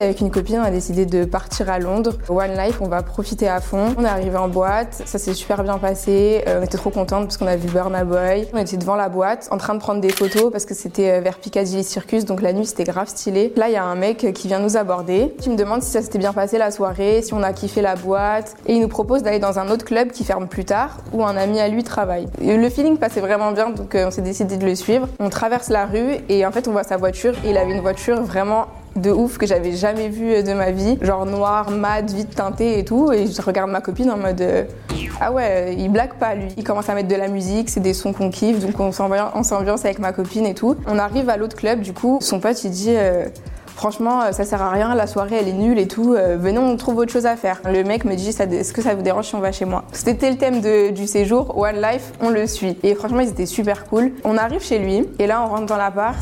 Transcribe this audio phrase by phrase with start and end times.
[0.00, 2.14] Avec une copine, on a décidé de partir à Londres.
[2.28, 3.94] One Life, on va profiter à fond.
[3.96, 6.42] On est arrivé en boîte, ça s'est super bien passé.
[6.48, 8.48] Euh, on était trop contente parce qu'on a vu Burna Boy.
[8.52, 11.20] On était devant la boîte, en train de prendre des photos parce que c'était euh,
[11.20, 13.52] vers Piccadilly Circus, donc la nuit c'était grave stylé.
[13.54, 16.02] Là, il y a un mec qui vient nous aborder, qui me demande si ça
[16.02, 19.22] s'était bien passé la soirée, si on a kiffé la boîte, et il nous propose
[19.22, 22.26] d'aller dans un autre club qui ferme plus tard, où un ami à lui travaille.
[22.40, 25.06] Le feeling passait vraiment bien, donc euh, on s'est décidé de le suivre.
[25.20, 27.34] On traverse la rue et en fait on voit sa voiture.
[27.44, 28.66] Il avait une voiture vraiment
[28.96, 32.84] de ouf que j'avais jamais vu de ma vie, genre noir, mat, vite teinté et
[32.84, 33.12] tout.
[33.12, 34.64] Et je regarde ma copine en mode euh,
[35.20, 36.48] ah ouais, il blague pas lui.
[36.56, 39.84] Il commence à mettre de la musique, c'est des sons qu'on kiffe, donc on s'ambiance
[39.84, 40.76] avec ma copine et tout.
[40.86, 43.26] On arrive à l'autre club, du coup, son pote il dit euh,
[43.74, 46.76] Franchement, euh, ça sert à rien, la soirée elle est nulle et tout, venons, on
[46.76, 47.60] trouve autre chose à faire.
[47.64, 49.84] Le mec me dit Est-ce que ça vous dérange si on va chez moi?
[49.92, 50.60] C'était le thème
[50.92, 52.78] du séjour, One Life, on le suit.
[52.82, 54.12] Et franchement, ils étaient super cool.
[54.24, 56.16] On arrive chez lui et là on rentre dans l'appart.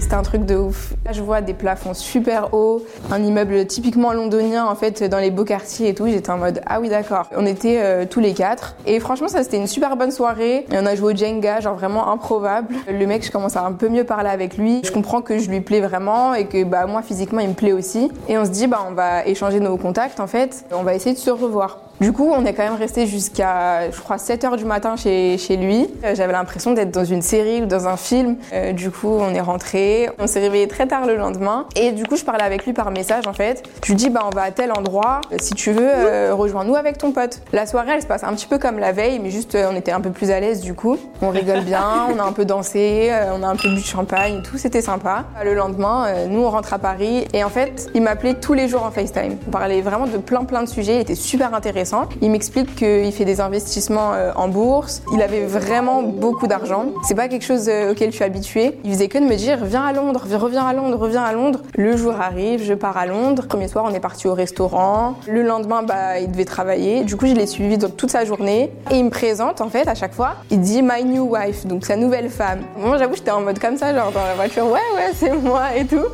[0.00, 0.94] C'était un truc de ouf.
[1.04, 2.82] Là, je vois des plafonds super hauts,
[3.12, 6.06] un immeuble typiquement londonien en fait dans les beaux quartiers et tout.
[6.06, 7.28] J'étais en mode ah oui d'accord.
[7.36, 10.66] On était euh, tous les quatre et franchement ça c'était une super bonne soirée.
[10.72, 12.74] Et on a joué au Jenga, genre vraiment improbable.
[12.88, 14.80] Le mec, je commence à un peu mieux parler avec lui.
[14.84, 17.72] Je comprends que je lui plais vraiment et que bah moi physiquement il me plaît
[17.72, 18.10] aussi.
[18.26, 20.64] Et on se dit bah on va échanger nos contacts en fait.
[20.72, 21.89] On va essayer de se revoir.
[22.00, 25.36] Du coup, on est quand même resté jusqu'à, je crois, 7 heures du matin chez,
[25.60, 25.86] lui.
[26.02, 28.36] Euh, j'avais l'impression d'être dans une série ou dans un film.
[28.54, 30.08] Euh, du coup, on est rentré.
[30.18, 31.66] On s'est réveillé très tard le lendemain.
[31.76, 33.68] Et du coup, je parlais avec lui par message, en fait.
[33.84, 35.20] Je lui dis, bah, on va à tel endroit.
[35.30, 37.42] Euh, si tu veux, rejoins-nous avec ton pote.
[37.52, 39.92] La soirée, elle se passe un petit peu comme la veille, mais juste, on était
[39.92, 40.96] un peu plus à l'aise, du coup.
[41.20, 44.40] On rigole bien, on a un peu dansé, on a un peu bu de champagne
[44.42, 44.56] tout.
[44.56, 45.24] C'était sympa.
[45.44, 47.26] Le lendemain, nous, on rentre à Paris.
[47.34, 49.36] Et en fait, il m'appelait tous les jours en FaceTime.
[49.46, 50.94] On parlait vraiment de plein, plein de sujets.
[50.94, 51.89] Il était super intéressant.
[52.20, 55.02] Il m'explique qu'il fait des investissements euh, en bourse.
[55.12, 56.86] Il avait vraiment beaucoup d'argent.
[57.02, 58.78] C'est pas quelque chose euh, auquel je suis habituée.
[58.84, 61.60] Il faisait que de me dire viens à Londres, reviens à Londres, reviens à Londres.
[61.76, 63.46] Le jour arrive, je pars à Londres.
[63.48, 65.16] Premier soir, on est parti au restaurant.
[65.26, 67.02] Le lendemain, bah, il devait travailler.
[67.02, 68.70] Du coup, je l'ai suivi toute sa journée.
[68.90, 71.84] Et il me présente, en fait, à chaque fois, il dit my new wife, donc
[71.84, 72.60] sa nouvelle femme.
[72.78, 75.74] Moi, j'avoue, j'étais en mode comme ça, genre dans la voiture, ouais, ouais, c'est moi
[75.76, 76.06] et tout.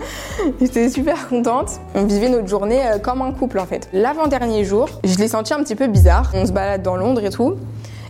[0.61, 1.73] J'étais super contente.
[1.95, 3.89] On vivait notre journée euh, comme un couple, en fait.
[3.93, 7.31] L'avant-dernier jour, je l'ai senti un petit peu bizarre on se balade dans Londres et
[7.31, 7.57] tout.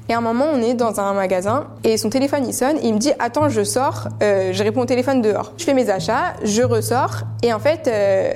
[0.08, 2.94] Et à un moment, on est dans un magasin et son téléphone il sonne il
[2.94, 5.52] me dit Attends, je sors, euh, je réponds au téléphone dehors.
[5.56, 8.32] Je fais mes achats, je ressors et en fait, euh,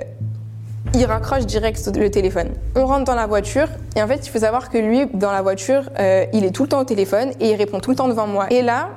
[0.94, 2.48] il raccroche direct le téléphone.
[2.74, 5.42] On rentre dans la voiture et en fait, il faut savoir que lui, dans la
[5.42, 8.08] voiture, euh, il est tout le temps au téléphone et il répond tout le temps
[8.08, 8.46] devant moi.
[8.50, 8.88] Et là,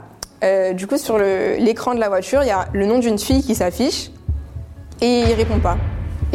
[0.73, 3.55] du coup, sur l'écran de la voiture, il y a le nom d'une fille qui
[3.55, 4.11] s'affiche
[4.99, 5.77] et il répond pas.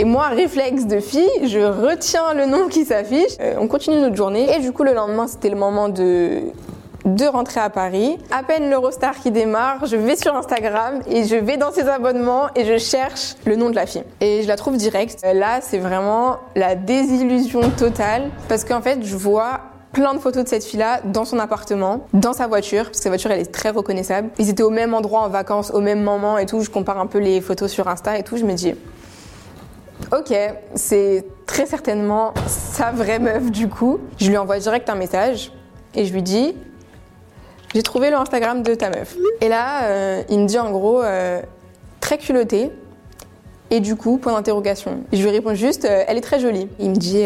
[0.01, 3.33] Et moi, réflexe de fille, je retiens le nom qui s'affiche.
[3.41, 4.47] Euh, on continue notre journée.
[4.55, 6.41] Et du coup, le lendemain, c'était le moment de
[7.05, 8.19] de rentrer à Paris.
[8.31, 12.49] À peine l'Eurostar qui démarre, je vais sur Instagram et je vais dans ses abonnements
[12.55, 14.05] et je cherche le nom de la fille.
[14.21, 15.23] Et je la trouve direct.
[15.25, 19.61] Euh, là, c'est vraiment la désillusion totale parce qu'en fait, je vois
[19.93, 23.09] plein de photos de cette fille-là dans son appartement, dans sa voiture, parce que sa
[23.09, 24.29] voiture elle est très reconnaissable.
[24.39, 26.61] Ils étaient au même endroit en vacances, au même moment et tout.
[26.61, 28.37] Je compare un peu les photos sur Insta et tout.
[28.37, 28.75] Je me dis,
[30.11, 30.35] Ok,
[30.75, 33.99] c'est très certainement sa vraie meuf du coup.
[34.19, 35.53] Je lui envoie direct un message
[35.95, 36.57] et je lui dis
[37.75, 39.17] J'ai trouvé le Instagram de ta meuf.
[39.43, 41.43] Et là, euh, il me dit en gros euh,
[42.01, 42.71] très culotté.
[43.71, 45.03] Et du coup, point d'interrogation.
[45.13, 46.71] Je lui réponds juste euh, Elle est très jolie.
[46.79, 47.23] Il me dit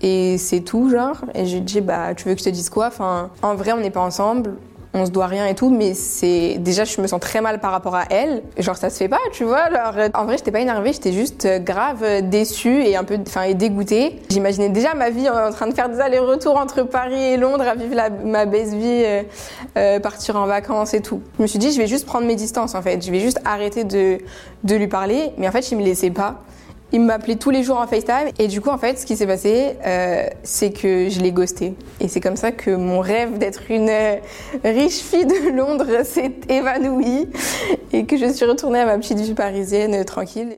[0.00, 2.70] Et c'est tout, genre Et je lui dis Bah, tu veux que je te dise
[2.70, 2.86] quoi?
[2.86, 4.54] Enfin, en vrai, on n'est pas ensemble
[4.94, 7.72] on se doit rien et tout, mais c'est déjà je me sens très mal par
[7.72, 8.42] rapport à elle.
[8.56, 9.58] Genre ça se fait pas, tu vois.
[9.58, 13.18] Alors en vrai, j'étais pas énervée, j'étais juste euh, grave euh, déçue et un peu,
[13.26, 14.20] enfin et dégoûtée.
[14.30, 17.74] J'imaginais déjà ma vie en train de faire des allers-retours entre Paris et Londres, à
[17.74, 17.94] vivre
[18.24, 19.22] ma belle vie,
[19.76, 21.20] euh, partir en vacances et tout.
[21.36, 23.04] Je me suis dit, je vais juste prendre mes distances en fait.
[23.04, 24.18] Je vais juste arrêter de
[24.64, 26.40] de lui parler, mais en fait, il me laissait pas.
[26.90, 29.26] Il m'appelait tous les jours en FaceTime et du coup en fait ce qui s'est
[29.26, 33.70] passé euh, c'est que je l'ai ghosté et c'est comme ça que mon rêve d'être
[33.70, 34.16] une euh,
[34.64, 37.28] riche fille de Londres s'est évanoui
[37.92, 40.56] et que je suis retournée à ma petite vie parisienne euh, tranquille.